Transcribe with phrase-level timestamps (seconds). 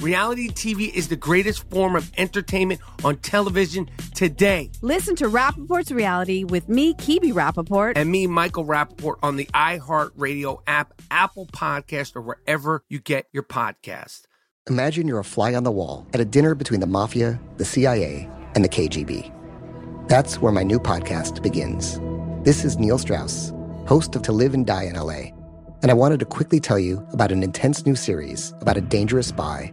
[0.00, 4.70] Reality TV is the greatest form of entertainment on television today.
[4.80, 7.94] Listen to Rapaport's Reality with me, Kibi Rapaport.
[7.96, 13.42] And me, Michael Rappaport, on the iHeartRadio app, Apple Podcast, or wherever you get your
[13.42, 14.22] podcast.
[14.70, 18.30] Imagine you're a fly on the wall at a dinner between the mafia, the CIA,
[18.54, 19.32] and the KGB.
[20.06, 21.98] That's where my new podcast begins.
[22.44, 23.52] This is Neil Strauss,
[23.88, 25.32] host of To Live and Die in LA.
[25.82, 29.28] And I wanted to quickly tell you about an intense new series about a dangerous
[29.28, 29.72] spy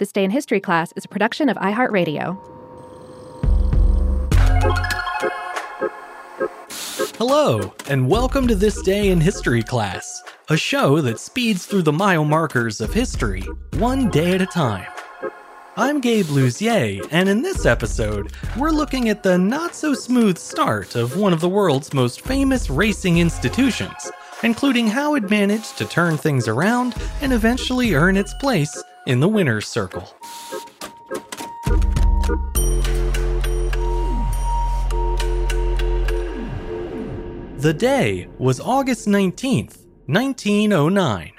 [0.00, 2.38] This Day in History class is a production of iHeartRadio.
[7.18, 11.92] Hello, and welcome to This Day in History class, a show that speeds through the
[11.92, 13.42] mile markers of history,
[13.74, 14.86] one day at a time.
[15.76, 20.96] I'm Gabe Luzier, and in this episode, we're looking at the not so smooth start
[20.96, 24.10] of one of the world's most famous racing institutions,
[24.44, 29.28] including how it managed to turn things around and eventually earn its place in the
[29.28, 30.14] winner's circle.
[37.58, 41.32] The day was August 19th, 1909.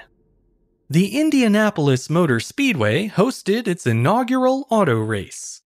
[0.88, 5.62] The Indianapolis Motor Speedway hosted its inaugural auto race.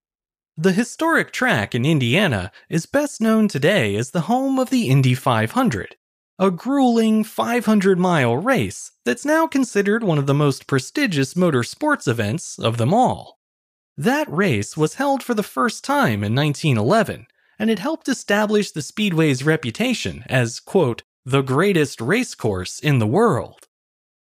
[0.56, 5.14] The historic track in Indiana is best known today as the home of the Indy
[5.14, 5.96] 500,
[6.38, 12.58] a grueling 500 mile race that's now considered one of the most prestigious motorsports events
[12.58, 13.38] of them all.
[13.96, 17.26] That race was held for the first time in 1911
[17.58, 23.66] and it helped establish the Speedway's reputation as, quote, the greatest racecourse in the world.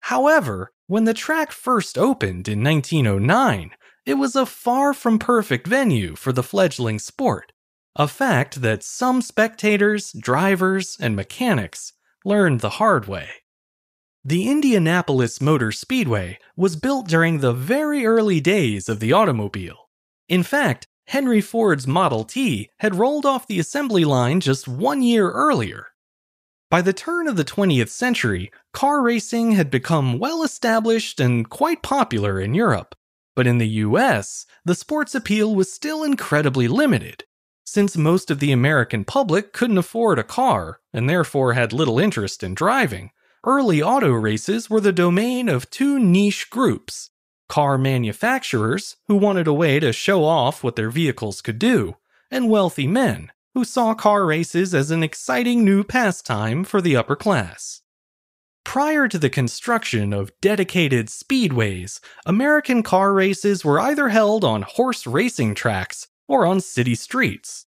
[0.02, 3.72] However, when the track first opened in 1909,
[4.08, 7.52] it was a far from perfect venue for the fledgling sport,
[7.96, 11.94] a fact that some spectators, drivers, and mechanics
[12.26, 13.30] learned the hard way.
[14.24, 19.90] The Indianapolis Motor Speedway was built during the very early days of the automobile.
[20.28, 25.32] In fact, Henry Ford's Model T had rolled off the assembly line just one year
[25.32, 25.88] earlier.
[26.70, 31.82] By the turn of the 20th century, car racing had become well established and quite
[31.82, 32.94] popular in Europe.
[33.36, 37.24] But in the US, the sport's appeal was still incredibly limited.
[37.72, 42.42] Since most of the American public couldn't afford a car and therefore had little interest
[42.42, 43.12] in driving,
[43.44, 47.12] early auto races were the domain of two niche groups
[47.48, 51.98] car manufacturers who wanted a way to show off what their vehicles could do,
[52.32, 57.16] and wealthy men who saw car races as an exciting new pastime for the upper
[57.16, 57.84] class.
[58.64, 65.06] Prior to the construction of dedicated speedways, American car races were either held on horse
[65.06, 67.66] racing tracks or on city streets.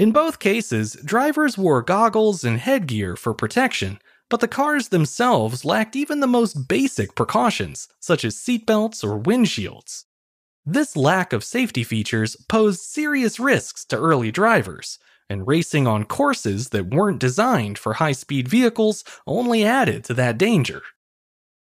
[0.00, 4.00] In both cases, drivers wore goggles and headgear for protection
[4.30, 10.04] but the cars themselves lacked even the most basic precautions, such as seatbelts or windshields.
[10.64, 14.98] This lack of safety features posed serious risks to early drivers,
[15.28, 20.38] and racing on courses that weren't designed for high speed vehicles only added to that
[20.38, 20.82] danger.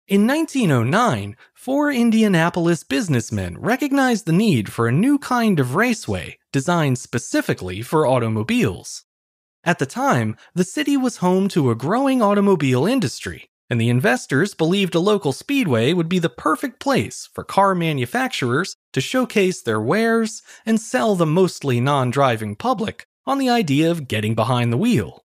[0.07, 6.99] In 1909, four Indianapolis businessmen recognized the need for a new kind of raceway designed
[6.99, 9.05] specifically for automobiles.
[9.65, 14.55] At the time, the city was home to a growing automobile industry, and the investors
[14.55, 19.81] believed a local speedway would be the perfect place for car manufacturers to showcase their
[19.81, 24.79] wares and sell the mostly non driving public on the idea of getting behind the
[24.79, 25.25] wheel.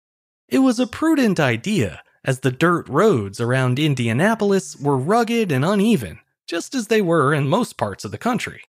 [0.49, 6.19] It was a prudent idea, as the dirt roads around Indianapolis were rugged and uneven,
[6.47, 8.63] just as they were in most parts of the country.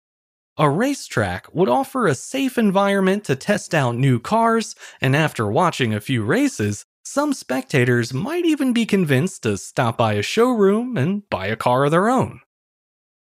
[0.58, 5.92] A racetrack would offer a safe environment to test out new cars, and after watching
[5.92, 11.28] a few races, some spectators might even be convinced to stop by a showroom and
[11.28, 12.40] buy a car of their own.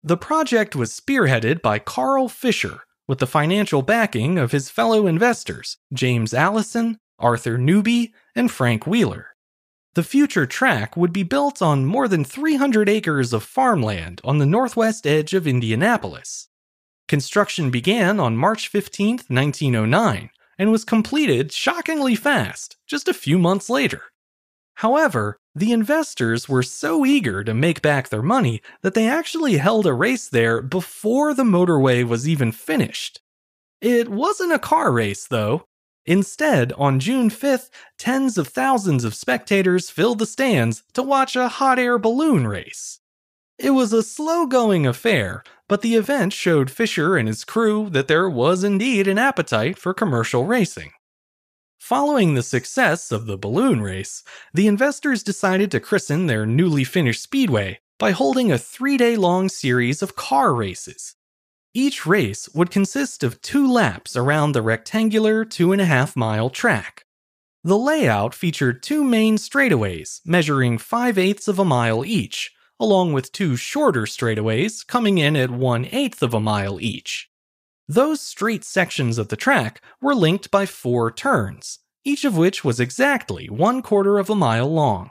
[0.04, 5.78] The project was spearheaded by Carl Fisher with the financial backing of his fellow investors,
[5.90, 9.28] James Allison, Arthur Newby, and Frank Wheeler.
[9.94, 14.46] The future track would be built on more than 300 acres of farmland on the
[14.46, 16.48] northwest edge of Indianapolis.
[17.08, 23.68] Construction began on March 15, 1909, and was completed shockingly fast, just a few months
[23.68, 24.02] later.
[24.76, 29.86] However, the investors were so eager to make back their money that they actually held
[29.86, 33.20] a race there before the motorway was even finished.
[33.80, 35.64] It wasn't a car race, though.
[36.06, 37.68] Instead, on June 5th,
[37.98, 42.98] tens of thousands of spectators filled the stands to watch a hot air balloon race.
[43.58, 48.08] It was a slow going affair, but the event showed Fisher and his crew that
[48.08, 50.92] there was indeed an appetite for commercial racing.
[51.78, 54.22] Following the success of the balloon race,
[54.54, 59.48] the investors decided to christen their newly finished speedway by holding a three day long
[59.48, 61.16] series of car races.
[61.74, 66.50] Each race would consist of two laps around the rectangular two and a half mile
[66.50, 67.04] track.
[67.64, 72.52] The layout featured two main straightaways measuring 5 eighths of a mile each,
[72.82, 77.30] along with two shorter straightaways coming in at one eighth of a mile each.
[77.88, 82.80] Those straight sections of the track were linked by four turns, each of which was
[82.80, 85.10] exactly one quarter of a mile long.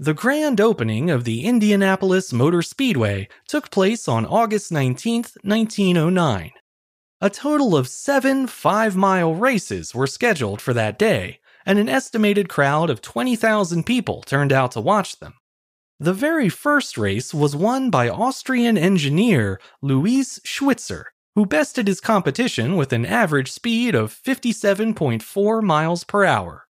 [0.00, 6.50] The grand opening of the Indianapolis Motor Speedway took place on August 19, 1909.
[7.20, 12.48] A total of seven five mile races were scheduled for that day, and an estimated
[12.48, 15.34] crowd of 20,000 people turned out to watch them.
[16.02, 22.74] The very first race was won by Austrian engineer Louis Schwitzer, who bested his competition
[22.74, 26.66] with an average speed of 57.4 miles per hour.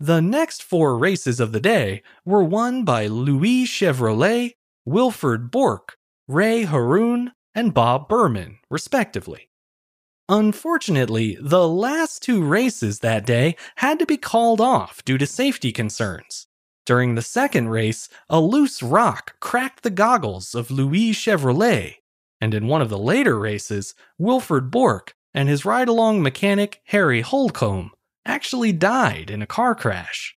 [0.00, 4.52] The next four races of the day were won by Louis Chevrolet,
[4.86, 9.50] Wilford Bourque, Ray Harroun, and Bob Burman, respectively.
[10.30, 15.72] Unfortunately, the last two races that day had to be called off due to safety
[15.72, 16.46] concerns.
[16.84, 21.96] During the second race, a loose rock cracked the goggles of Louis Chevrolet,
[22.40, 27.20] and in one of the later races, Wilfred Bourque and his ride along mechanic Harry
[27.20, 27.92] Holcomb
[28.26, 30.36] actually died in a car crash.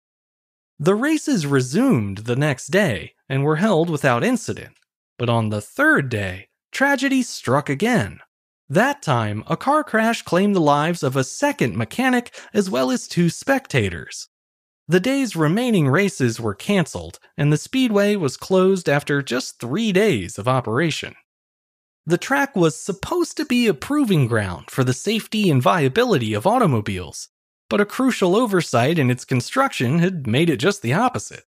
[0.79, 4.77] The races resumed the next day and were held without incident,
[5.17, 8.19] but on the third day, tragedy struck again.
[8.69, 13.07] That time, a car crash claimed the lives of a second mechanic as well as
[13.07, 14.27] two spectators.
[14.87, 20.37] The day's remaining races were cancelled, and the speedway was closed after just three days
[20.37, 21.15] of operation.
[22.05, 26.45] The track was supposed to be a proving ground for the safety and viability of
[26.45, 27.29] automobiles,
[27.67, 31.45] but a crucial oversight in its construction had made it just the opposite.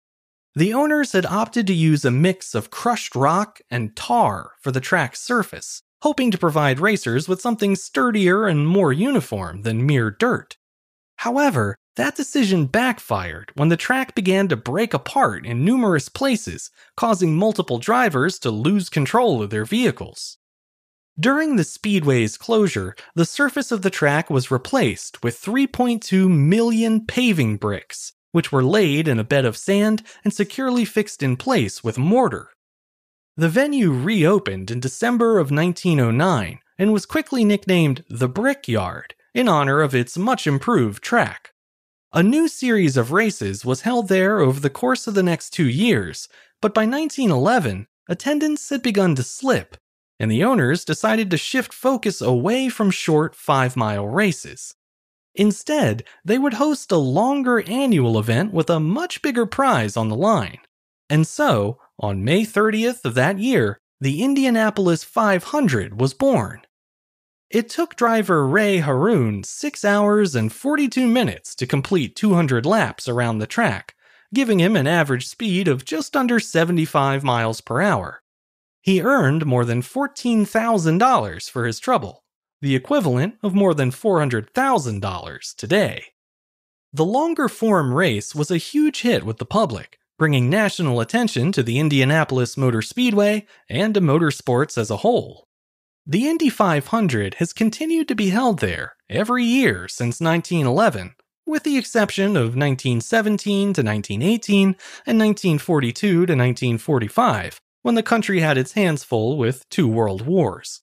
[0.55, 4.81] The owners had opted to use a mix of crushed rock and tar for the
[4.81, 10.57] track's surface, hoping to provide racers with something sturdier and more uniform than mere dirt.
[11.17, 17.37] However, that decision backfired when the track began to break apart in numerous places, causing
[17.37, 20.39] multiple drivers to lose control of their vehicles.
[21.19, 27.59] During the Speedway's closure, the surface of the track was replaced with 3.2 million paving
[27.59, 31.97] bricks, which were laid in a bed of sand and securely fixed in place with
[31.97, 32.51] mortar.
[33.37, 39.81] The venue reopened in December of 1909 and was quickly nicknamed the Brickyard in honor
[39.81, 41.54] of its much improved track.
[42.17, 45.69] A new series of races was held there over the course of the next two
[45.69, 46.29] years,
[46.63, 49.77] but by 1911, attendance had begun to slip,
[50.21, 54.77] and the owners decided to shift focus away from short five mile races.
[55.35, 60.15] Instead, they would host a longer annual event with a much bigger prize on the
[60.15, 60.61] line.
[61.11, 66.63] And so, on May 30th of that year, the Indianapolis 500 was born.
[67.51, 73.39] It took driver Ray Harroun 6 hours and 42 minutes to complete 200 laps around
[73.39, 73.95] the track,
[74.33, 78.23] giving him an average speed of just under 75 miles per hour.
[78.81, 82.25] He earned more than $14,000 for his trouble,
[82.61, 86.05] the equivalent of more than $400,000 today.
[86.93, 91.63] The longer form race was a huge hit with the public, bringing national attention to
[91.63, 95.49] the Indianapolis Motor Speedway and to motorsports as a whole.
[96.07, 101.15] The Indy 500 has continued to be held there every year since 1911,
[101.47, 104.69] with the exception of 1917 to 1918
[105.07, 110.83] and 1942 to 1945, when the country had its hands full with two world wars.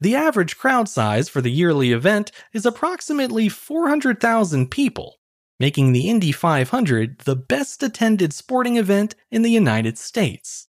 [0.00, 5.16] The average crowd size for the yearly event is approximately 400,000 people,
[5.58, 10.68] making the Indy 500 the best attended sporting event in the United States.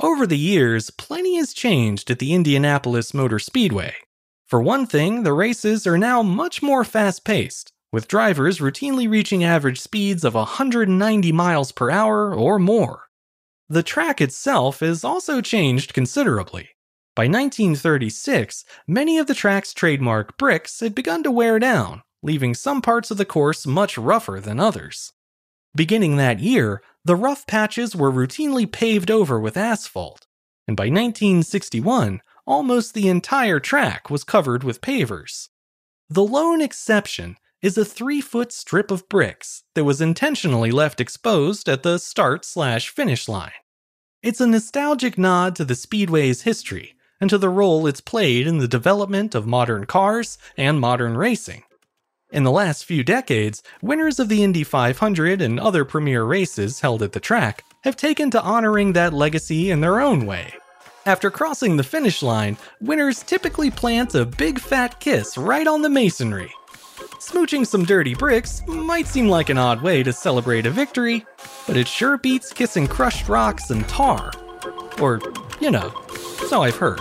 [0.00, 3.94] Over the years, plenty has changed at the Indianapolis Motor Speedway.
[4.44, 9.44] For one thing, the races are now much more fast paced, with drivers routinely reaching
[9.44, 13.04] average speeds of 190 miles per hour or more.
[13.68, 16.70] The track itself has also changed considerably.
[17.14, 22.82] By 1936, many of the track's trademark bricks had begun to wear down, leaving some
[22.82, 25.12] parts of the course much rougher than others.
[25.76, 30.26] Beginning that year, the rough patches were routinely paved over with asphalt,
[30.68, 35.48] and by 1961, almost the entire track was covered with pavers.
[36.08, 41.68] The lone exception is a three foot strip of bricks that was intentionally left exposed
[41.68, 43.52] at the start slash finish line.
[44.22, 48.58] It's a nostalgic nod to the Speedway's history and to the role it's played in
[48.58, 51.62] the development of modern cars and modern racing.
[52.34, 57.00] In the last few decades, winners of the Indy 500 and other premier races held
[57.00, 60.52] at the track have taken to honoring that legacy in their own way.
[61.06, 65.88] After crossing the finish line, winners typically plant a big fat kiss right on the
[65.88, 66.50] masonry.
[67.20, 71.24] Smooching some dirty bricks might seem like an odd way to celebrate a victory,
[71.68, 74.32] but it sure beats kissing crushed rocks and tar.
[75.00, 75.20] Or,
[75.60, 75.94] you know,
[76.48, 76.98] so I've heard.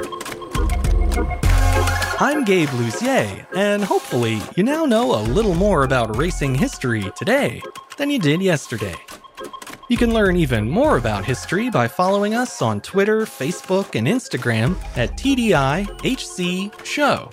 [2.20, 7.60] I'm Gabe Luzier, and hopefully you now know a little more about racing history today
[7.98, 8.96] than you did yesterday.
[9.90, 14.78] You can learn even more about history by following us on Twitter, Facebook, and Instagram
[14.96, 17.32] at TDIHC Show.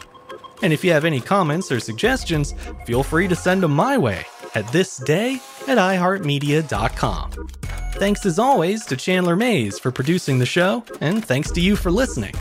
[0.62, 2.54] And if you have any comments or suggestions,
[2.86, 5.34] feel free to send them my way at thisday
[5.68, 7.48] at iHeartMedia.com.
[7.94, 11.90] Thanks as always to Chandler Mays for producing the show, and thanks to you for
[11.90, 12.34] listening.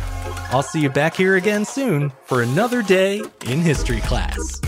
[0.51, 4.59] I'll see you back here again soon for another day in history class.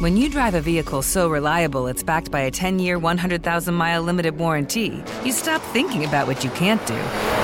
[0.00, 4.02] When you drive a vehicle so reliable it's backed by a 10 year, 100,000 mile
[4.02, 7.43] limited warranty, you stop thinking about what you can't do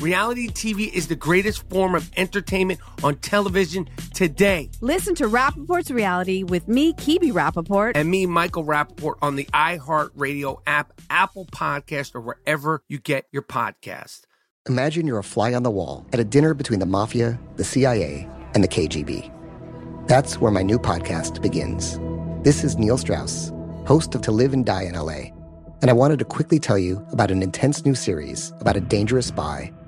[0.00, 4.70] Reality TV is the greatest form of entertainment on television today.
[4.80, 7.92] Listen to Rapaport's Reality with me, Kibi Rapaport.
[7.96, 13.42] And me, Michael Rappaport, on the iHeartRadio app, Apple Podcast, or wherever you get your
[13.42, 14.20] podcast.
[14.68, 18.28] Imagine you're a fly on the wall at a dinner between the mafia, the CIA,
[18.54, 19.32] and the KGB.
[20.06, 21.98] That's where my new podcast begins.
[22.44, 23.50] This is Neil Strauss,
[23.84, 25.32] host of To Live and Die in LA,
[25.80, 29.26] and I wanted to quickly tell you about an intense new series about a dangerous
[29.26, 29.72] spy